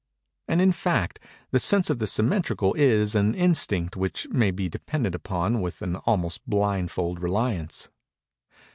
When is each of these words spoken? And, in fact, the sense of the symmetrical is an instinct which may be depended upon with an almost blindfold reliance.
And, 0.47 0.61
in 0.61 0.71
fact, 0.71 1.19
the 1.51 1.59
sense 1.59 1.91
of 1.91 1.99
the 1.99 2.07
symmetrical 2.07 2.73
is 2.73 3.13
an 3.13 3.35
instinct 3.35 3.95
which 3.95 4.27
may 4.29 4.49
be 4.49 4.67
depended 4.67 5.13
upon 5.13 5.61
with 5.61 5.79
an 5.83 5.95
almost 5.95 6.43
blindfold 6.49 7.21
reliance. 7.21 7.87